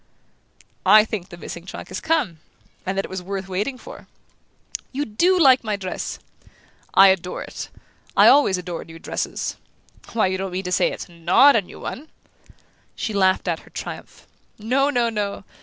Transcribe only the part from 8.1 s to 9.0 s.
I always adore new